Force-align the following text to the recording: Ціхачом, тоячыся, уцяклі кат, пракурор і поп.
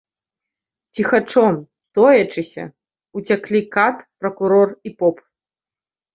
Ціхачом, 0.95 1.53
тоячыся, 1.97 2.63
уцяклі 3.21 3.61
кат, 3.77 3.97
пракурор 4.21 4.69
і 4.89 4.95
поп. 5.03 5.17